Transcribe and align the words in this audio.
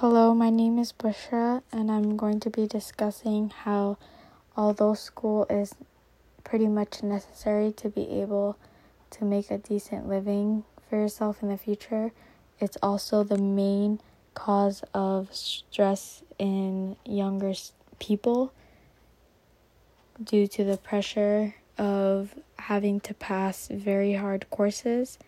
Hello, 0.00 0.32
my 0.32 0.48
name 0.48 0.78
is 0.78 0.92
Bushra, 0.92 1.60
and 1.72 1.90
I'm 1.90 2.16
going 2.16 2.38
to 2.38 2.50
be 2.50 2.68
discussing 2.68 3.50
how, 3.50 3.98
although 4.56 4.94
school 4.94 5.44
is 5.50 5.74
pretty 6.44 6.68
much 6.68 7.02
necessary 7.02 7.72
to 7.78 7.88
be 7.88 8.08
able 8.20 8.56
to 9.10 9.24
make 9.24 9.50
a 9.50 9.58
decent 9.58 10.08
living 10.08 10.62
for 10.88 10.94
yourself 10.94 11.42
in 11.42 11.48
the 11.48 11.58
future, 11.58 12.12
it's 12.60 12.76
also 12.80 13.24
the 13.24 13.38
main 13.38 13.98
cause 14.34 14.84
of 14.94 15.34
stress 15.34 16.22
in 16.38 16.94
younger 17.04 17.52
people 17.98 18.52
due 20.22 20.46
to 20.46 20.62
the 20.62 20.76
pressure 20.76 21.56
of 21.76 22.36
having 22.60 23.00
to 23.00 23.14
pass 23.14 23.66
very 23.66 24.14
hard 24.14 24.48
courses. 24.48 25.18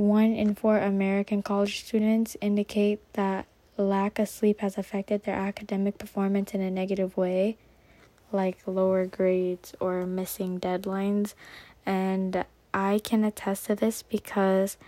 One 0.00 0.32
in 0.32 0.54
four 0.54 0.78
American 0.78 1.42
college 1.42 1.84
students 1.84 2.34
indicate 2.40 3.00
that 3.12 3.44
lack 3.76 4.18
of 4.18 4.30
sleep 4.30 4.60
has 4.60 4.78
affected 4.78 5.24
their 5.24 5.34
academic 5.34 5.98
performance 5.98 6.54
in 6.54 6.62
a 6.62 6.70
negative 6.70 7.18
way, 7.18 7.58
like 8.32 8.56
lower 8.64 9.04
grades 9.04 9.74
or 9.78 10.06
missing 10.06 10.58
deadlines. 10.58 11.34
And 11.84 12.46
I 12.72 13.02
can 13.04 13.24
attest 13.24 13.66
to 13.66 13.74
this 13.74 14.02
because 14.02 14.78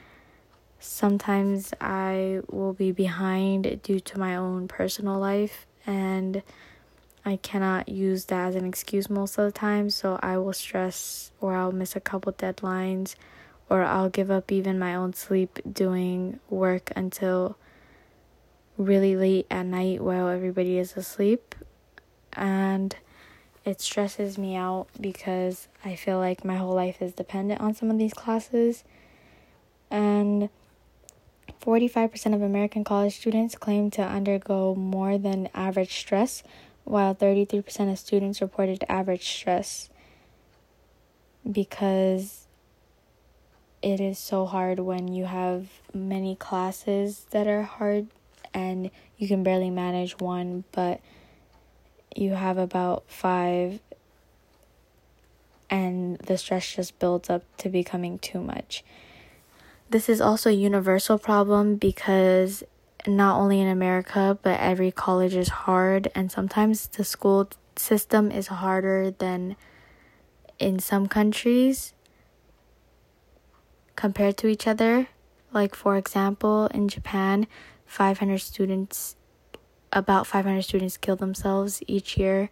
sometimes 0.80 1.74
I 1.78 2.40
will 2.50 2.72
be 2.72 2.90
behind 2.90 3.82
due 3.82 4.00
to 4.00 4.18
my 4.18 4.34
own 4.34 4.66
personal 4.66 5.18
life 5.18 5.66
and 5.86 6.42
I 7.22 7.36
cannot 7.36 7.90
use 7.90 8.24
that 8.24 8.48
as 8.48 8.54
an 8.54 8.64
excuse 8.64 9.10
most 9.10 9.36
of 9.36 9.44
the 9.44 9.52
time, 9.52 9.90
so 9.90 10.18
I 10.22 10.38
will 10.38 10.54
stress 10.54 11.32
or 11.38 11.54
I'll 11.54 11.70
miss 11.70 11.94
a 11.94 12.00
couple 12.00 12.32
deadlines 12.32 13.14
or 13.72 13.84
I'll 13.84 14.10
give 14.10 14.30
up 14.30 14.52
even 14.52 14.78
my 14.78 14.94
own 14.94 15.14
sleep 15.14 15.58
doing 15.72 16.38
work 16.50 16.92
until 16.94 17.56
really 18.76 19.16
late 19.16 19.46
at 19.50 19.64
night 19.64 20.02
while 20.02 20.28
everybody 20.28 20.76
is 20.76 20.94
asleep. 20.94 21.54
And 22.34 22.94
it 23.64 23.80
stresses 23.80 24.36
me 24.36 24.56
out 24.56 24.88
because 25.00 25.68
I 25.86 25.94
feel 25.96 26.18
like 26.18 26.44
my 26.44 26.56
whole 26.56 26.74
life 26.74 27.00
is 27.00 27.14
dependent 27.14 27.62
on 27.62 27.72
some 27.72 27.90
of 27.90 27.96
these 27.96 28.12
classes. 28.12 28.84
And 29.90 30.50
45% 31.62 32.34
of 32.34 32.42
American 32.42 32.84
college 32.84 33.16
students 33.16 33.54
claim 33.54 33.90
to 33.92 34.02
undergo 34.02 34.74
more 34.74 35.16
than 35.16 35.48
average 35.54 35.96
stress, 35.98 36.42
while 36.84 37.14
33% 37.14 37.90
of 37.90 37.98
students 37.98 38.42
reported 38.42 38.84
average 38.86 39.26
stress 39.26 39.88
because 41.50 42.41
it 43.82 44.00
is 44.00 44.18
so 44.18 44.46
hard 44.46 44.78
when 44.78 45.08
you 45.08 45.24
have 45.24 45.66
many 45.92 46.36
classes 46.36 47.26
that 47.30 47.46
are 47.48 47.62
hard 47.62 48.06
and 48.54 48.90
you 49.18 49.26
can 49.26 49.42
barely 49.42 49.70
manage 49.70 50.18
one, 50.18 50.64
but 50.72 51.00
you 52.14 52.32
have 52.32 52.58
about 52.58 53.04
five 53.08 53.80
and 55.68 56.18
the 56.18 56.38
stress 56.38 56.74
just 56.74 56.98
builds 56.98 57.28
up 57.28 57.42
to 57.56 57.68
becoming 57.68 58.18
too 58.18 58.40
much. 58.40 58.84
This 59.90 60.08
is 60.08 60.20
also 60.20 60.50
a 60.50 60.52
universal 60.52 61.18
problem 61.18 61.76
because 61.76 62.62
not 63.06 63.40
only 63.40 63.60
in 63.60 63.66
America, 63.66 64.38
but 64.42 64.60
every 64.60 64.92
college 64.92 65.34
is 65.34 65.48
hard, 65.48 66.08
and 66.14 66.30
sometimes 66.30 66.86
the 66.88 67.04
school 67.04 67.48
system 67.76 68.30
is 68.30 68.46
harder 68.46 69.10
than 69.10 69.56
in 70.58 70.78
some 70.78 71.08
countries 71.08 71.94
compared 74.02 74.36
to 74.36 74.48
each 74.48 74.66
other. 74.66 75.06
Like, 75.52 75.76
for 75.76 75.96
example, 75.96 76.66
in 76.74 76.88
Japan, 76.88 77.46
500 77.86 78.38
students, 78.38 79.14
about 79.92 80.26
500 80.26 80.62
students 80.62 80.96
kill 80.96 81.14
themselves 81.14 81.80
each 81.86 82.16
year 82.16 82.50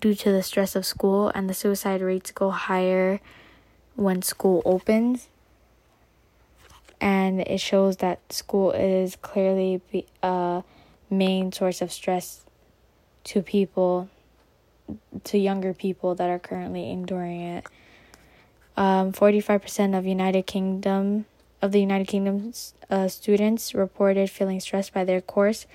due 0.00 0.14
to 0.14 0.32
the 0.32 0.42
stress 0.42 0.74
of 0.74 0.86
school, 0.86 1.30
and 1.34 1.44
the 1.46 1.52
suicide 1.52 2.00
rates 2.00 2.30
go 2.30 2.48
higher 2.48 3.20
when 3.96 4.22
school 4.22 4.62
opens 4.64 5.28
and 7.00 7.40
it 7.42 7.60
shows 7.60 7.98
that 7.98 8.32
school 8.32 8.70
is 8.72 9.16
clearly 9.16 9.82
a 10.22 10.62
main 11.10 11.52
source 11.52 11.82
of 11.82 11.92
stress 11.92 12.46
to 13.24 13.42
people 13.42 14.08
to 15.24 15.36
younger 15.36 15.74
people 15.74 16.14
that 16.14 16.30
are 16.30 16.38
currently 16.38 16.90
enduring 16.90 17.40
it 17.40 17.66
um, 18.78 19.12
45% 19.12 19.98
of 19.98 20.06
united 20.06 20.46
kingdom 20.46 21.26
of 21.60 21.72
the 21.72 21.80
united 21.80 22.06
kingdom's 22.06 22.74
uh, 22.88 23.08
students 23.08 23.74
reported 23.74 24.30
feeling 24.30 24.60
stressed 24.60 24.92
by 24.94 25.04
their 25.04 25.20
course 25.20 25.66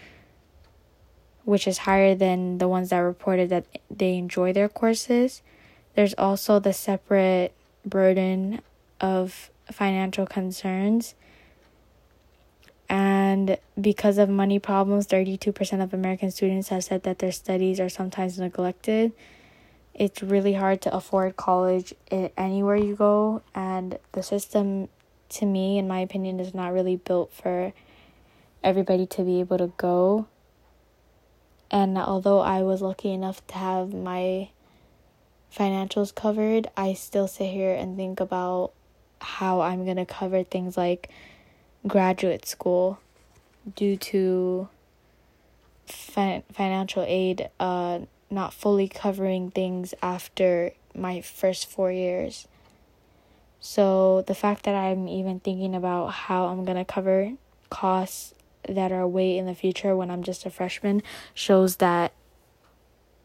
which 1.43 1.67
is 1.67 1.79
higher 1.79 2.15
than 2.15 2.57
the 2.57 2.67
ones 2.67 2.89
that 2.89 2.99
reported 2.99 3.49
that 3.49 3.65
they 3.91 4.15
enjoy 4.15 4.53
their 4.53 4.69
courses 4.69 5.41
there's 5.95 6.13
also 6.17 6.59
the 6.59 6.73
separate 6.73 7.53
burden 7.85 8.61
of 8.99 9.49
financial 9.71 10.25
concerns. 10.25 11.15
And 12.89 13.57
because 13.79 14.17
of 14.17 14.29
money 14.29 14.59
problems, 14.59 15.07
32% 15.07 15.83
of 15.83 15.93
American 15.93 16.31
students 16.31 16.69
have 16.69 16.83
said 16.83 17.03
that 17.03 17.19
their 17.19 17.31
studies 17.31 17.79
are 17.79 17.89
sometimes 17.89 18.39
neglected. 18.39 19.13
It's 19.93 20.23
really 20.23 20.53
hard 20.53 20.81
to 20.83 20.95
afford 20.95 21.37
college 21.37 21.93
anywhere 22.09 22.75
you 22.75 22.95
go, 22.95 23.43
and 23.53 23.99
the 24.13 24.23
system, 24.23 24.89
to 25.29 25.45
me, 25.45 25.77
in 25.77 25.87
my 25.87 25.99
opinion, 25.99 26.39
is 26.39 26.53
not 26.53 26.73
really 26.73 26.95
built 26.95 27.31
for 27.31 27.73
everybody 28.63 29.05
to 29.05 29.23
be 29.23 29.39
able 29.39 29.57
to 29.59 29.71
go. 29.77 30.27
And 31.69 31.97
although 31.97 32.39
I 32.39 32.63
was 32.63 32.81
lucky 32.81 33.11
enough 33.13 33.45
to 33.47 33.55
have 33.55 33.93
my 33.93 34.49
financials 35.55 36.13
covered, 36.13 36.69
I 36.75 36.93
still 36.93 37.27
sit 37.27 37.51
here 37.51 37.73
and 37.73 37.95
think 37.95 38.19
about 38.19 38.73
how 39.19 39.61
I'm 39.61 39.85
going 39.85 39.97
to 39.97 40.05
cover 40.05 40.43
things 40.43 40.75
like 40.75 41.09
graduate 41.87 42.45
school 42.45 42.99
due 43.75 43.97
to 43.97 44.69
fin- 45.85 46.43
financial 46.51 47.03
aid 47.07 47.49
uh, 47.59 47.99
not 48.33 48.53
fully 48.53 48.87
covering 48.87 49.51
things 49.51 49.93
after 50.01 50.71
my 50.95 51.21
first 51.21 51.67
four 51.67 51.91
years. 51.91 52.47
So 53.59 54.23
the 54.27 54.35
fact 54.35 54.63
that 54.63 54.75
I'm 54.75 55.07
even 55.07 55.39
thinking 55.39 55.75
about 55.75 56.07
how 56.07 56.45
I'm 56.45 56.65
going 56.65 56.77
to 56.77 56.85
cover 56.85 57.33
costs 57.69 58.33
that 58.67 58.91
are 58.91 59.07
way 59.07 59.37
in 59.37 59.45
the 59.45 59.55
future 59.55 59.95
when 59.95 60.11
I'm 60.11 60.23
just 60.23 60.45
a 60.45 60.49
freshman 60.49 61.01
shows 61.33 61.77
that 61.77 62.13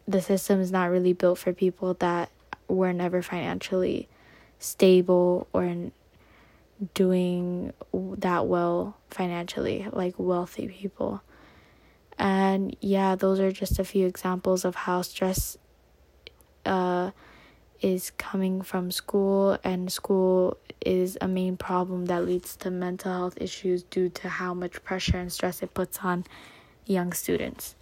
the 0.07 0.23
system 0.23 0.61
is 0.61 0.73
not 0.73 0.91
really 0.91 1.13
built 1.13 1.39
for 1.39 1.53
people 1.53 1.95
that 1.95 2.31
were 2.67 2.93
never 2.93 3.23
financially 3.23 4.09
stable 4.59 5.47
or 5.53 5.91
doing 6.95 7.73
that 7.93 8.47
well 8.47 8.97
financially, 9.11 9.87
like 9.93 10.15
wealthy 10.19 10.69
people. 10.69 11.23
And 12.19 12.77
yeah, 12.81 13.15
those 13.15 13.39
are 13.39 13.53
just 13.53 13.79
a 13.79 13.85
few 13.85 14.07
examples 14.07 14.65
of 14.65 14.75
how 14.75 15.03
stress 15.03 15.57
uh, 16.67 17.13
is 17.81 18.11
coming 18.19 18.61
from 18.63 18.91
school, 18.91 19.57
and 19.63 19.91
school 19.93 20.57
is 20.85 21.17
a 21.21 21.29
main 21.29 21.57
problem 21.57 22.07
that 22.07 22.25
leads 22.27 22.57
to 22.57 22.71
mental 22.71 23.13
health 23.13 23.39
issues 23.41 23.85
due 23.85 24.09
to 24.09 24.29
how 24.29 24.53
much 24.53 24.83
pressure 24.83 25.19
and 25.19 25.33
stress 25.33 25.63
it 25.63 25.75
puts 25.75 25.99
on 26.01 26.25
young 26.87 27.13
students. 27.13 27.77